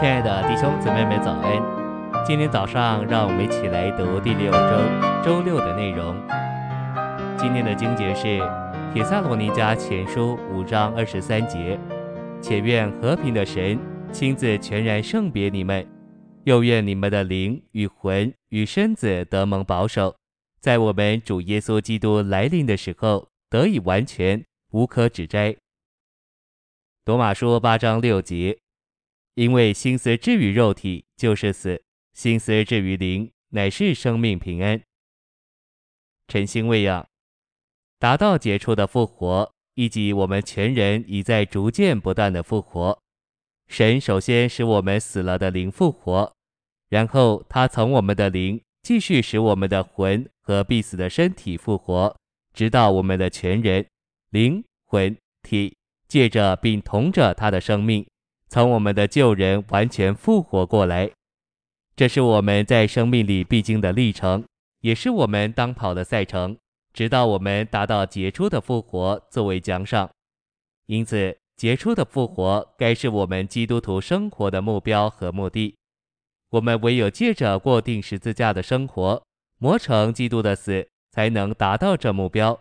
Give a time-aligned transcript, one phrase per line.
[0.00, 2.24] 亲爱的弟兄姊妹们，早安！
[2.24, 4.60] 今天早上，让我们一起来读第六周
[5.24, 6.14] 周六的内容。
[7.36, 8.26] 今天的经节是
[8.92, 11.76] 《帖撒罗尼迦前书》五章二十三节
[12.40, 13.76] ：“且愿和平的神
[14.12, 15.84] 亲自全然圣别你们，
[16.44, 20.14] 又愿你们的灵与魂与身子得蒙保守，
[20.60, 25.56] 在我们主耶稣基督来临的时候得以完全，无可指摘。”
[27.04, 28.58] 罗马书八章六节。
[29.38, 31.80] 因为心思置于肉体就是死，
[32.12, 34.82] 心思置于灵乃是生命平安。
[36.26, 37.06] 晨星喂养，
[38.00, 43.00] 达到杰出的复活，以及我们全人已在逐渐不断的复活。
[43.68, 46.34] 神首先使我们死了的灵复活，
[46.88, 52.16] 然后他从我们的灵继续使我们的魂和必死的身体复活，
[52.52, 53.86] 直到我们的全人
[54.30, 55.76] 灵魂体
[56.08, 58.04] 借着并同着他的生命。
[58.48, 61.10] 从我们的旧人完全复活过来，
[61.94, 64.44] 这是我们在生命里必经的历程，
[64.80, 66.56] 也是我们当跑的赛程，
[66.94, 70.08] 直到我们达到杰出的复活作为奖赏。
[70.86, 75.76] 因此，杰出的复活该是我们基督徒生活的目标和目的。
[76.50, 79.22] 我们唯有借着过钉十字架的生活，
[79.58, 82.58] 磨成基督的死，才能达到这目标。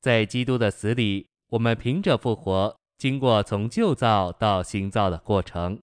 [0.00, 2.79] 在基督的死里，我们凭着复活。
[3.00, 5.80] 经过从旧造到新造的过程，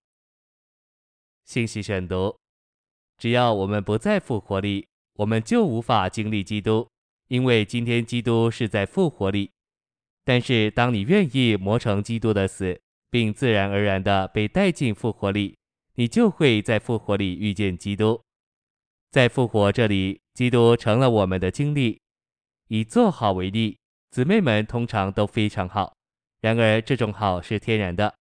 [1.45, 2.37] 信息选读：
[3.17, 6.87] 只要我们不在复活里，我们就无法经历基督，
[7.29, 9.49] 因为今天基督是在复活里。
[10.23, 12.79] 但是，当你愿意磨成基督的死，
[13.09, 15.57] 并自然而然地被带进复活里，
[15.95, 18.21] 你就会在复活里遇见基督。
[19.09, 21.99] 在复活这里，基督成了我们的经历。
[22.67, 23.79] 以做好为例，
[24.11, 25.96] 姊妹们通常都非常好。
[26.41, 28.13] 然而，这种好是天然的。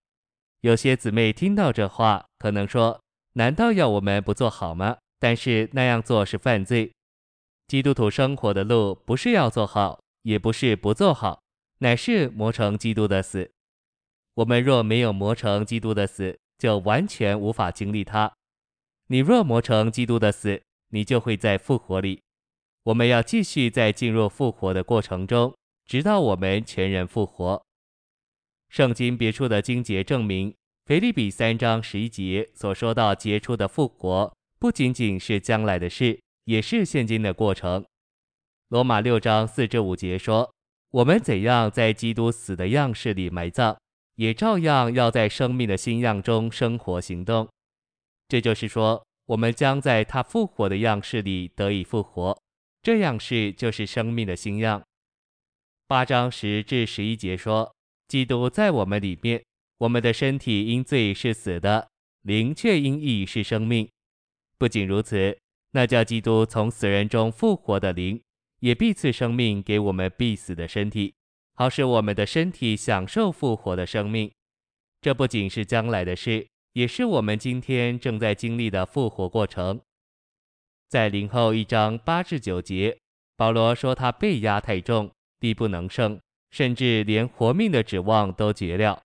[0.61, 2.99] 有些姊妹听到这话，可能说
[3.33, 6.91] ：“难道要我们不做好吗？”但是那样做是犯罪。
[7.67, 11.41] 基督徒生活的路不是要做好，也不是不做好，
[11.79, 13.51] 乃是磨成基督的死。
[14.35, 18.31] 我们若没有磨成基督的死，就完全无法经历它。
[19.07, 22.21] 你若磨成基督的死，你就会在复活里。
[22.83, 25.53] 我们要继续在进入复活的过程中，
[25.85, 27.63] 直到我们全人复活。
[28.69, 30.53] 圣经别处的经节证明，
[30.85, 37.85] 腓立比三章十一节所说到杰出的复活，不仅仅是将来的事，也是现今的过程。
[38.67, 40.53] 罗马六章四至五节说，
[40.91, 43.77] 我们怎样在基督死的样式里埋葬，
[44.15, 47.47] 也照样要在生命的新样中生活行动。
[48.27, 52.37] 这就是说，我们将在他复活的样式里得以复活，
[52.81, 54.83] 这样式就是生命的新样。
[55.87, 57.76] 八章十至十一节说。
[58.07, 59.43] 基督在我们里面，
[59.79, 61.89] 我们的身体因罪是死的，
[62.21, 63.89] 灵却因义是生命。
[64.57, 65.37] 不仅如此，
[65.71, 68.21] 那叫基督从死人中复活的灵，
[68.61, 71.13] 也必赐生命给我们必死的身体，
[71.53, 74.31] 好使我们的身体享受复活的生命。
[75.01, 79.81] 这不仅是将来的事，也是我们今天正在经历的复活过程。
[80.89, 82.97] 在林后一章八至九节，
[83.35, 86.19] 保罗说他被压太重，力不能胜。
[86.51, 89.01] 甚至连活命的指望都绝了。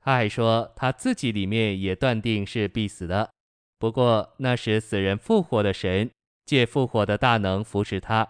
[0.00, 3.30] 他还说他自己里面也断定是必死的。
[3.78, 6.10] 不过那时死人复活的神
[6.44, 8.28] 借复活的大能扶持他。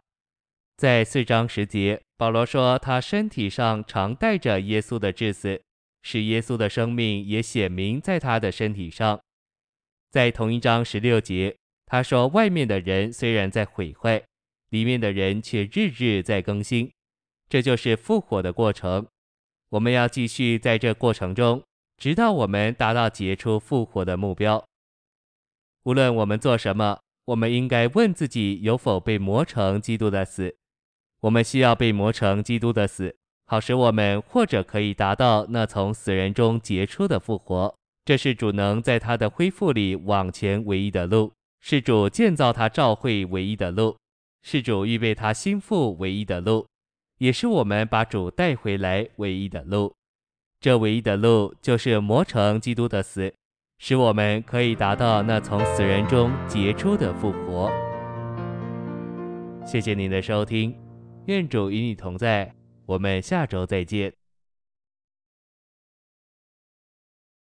[0.77, 5.63] 在四章十节，保罗说他身体上常带着耶稣的致死，
[6.03, 9.21] 使耶稣的生命也显明在他的身体上。
[10.11, 11.55] 在同一章十六节，
[11.87, 14.23] 他说外面的人虽然在毁坏，
[14.71, 16.91] 里面的人却日日在更新。
[17.49, 19.07] 这就是复活的过程，
[19.71, 21.63] 我们要继续在这过程中，
[21.97, 24.65] 直到我们达到结出复活的目标。
[25.85, 30.57] 无论我们做什么，我们应该问自己有否被磨成基督的死。
[31.21, 37.75] 我们需要被磨成基督的死，好使我们或者可以达到那从死人中结出的复活。
[38.05, 43.97] 这是主能在他的恢复里往前唯一的路，是主建造他召会唯一的路，
[44.43, 46.67] 是主预备他心腹唯一的路。
[47.19, 49.95] 也是我们把主带回来唯一的路，
[50.61, 53.33] 这唯一的路就是磨成基督的死，
[53.79, 57.71] 使我们可以达到那从死人中杰出的复活。
[59.65, 60.77] 谢谢您的收听，
[61.27, 62.55] 愿主与你同在，
[62.85, 64.16] 我们下周再见。